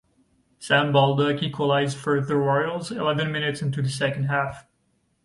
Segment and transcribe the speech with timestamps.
[0.57, 4.65] Sam Baldock equalised for "the Royals" eleven minutes into the second half.